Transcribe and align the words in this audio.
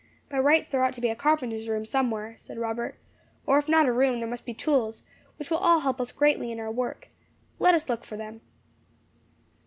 "By 0.29 0.39
rights 0.39 0.71
there 0.71 0.83
ought 0.83 0.93
to 0.95 1.01
be 1.01 1.09
a 1.09 1.15
carpenter's 1.15 1.69
room 1.69 1.85
somewhere," 1.85 2.33
said 2.35 2.57
Robert; 2.57 2.95
"or 3.45 3.59
if 3.59 3.69
not 3.69 3.85
a 3.85 3.91
room, 3.93 4.17
there 4.17 4.27
must 4.27 4.45
be 4.47 4.53
tools, 4.55 5.03
which 5.37 5.51
will 5.51 5.59
help 5.81 6.01
us 6.01 6.11
greatly 6.11 6.51
in 6.51 6.59
our 6.59 6.71
work. 6.71 7.09
Let 7.59 7.75
us 7.75 7.87
look 7.87 8.03
for 8.03 8.17
them." 8.17 8.41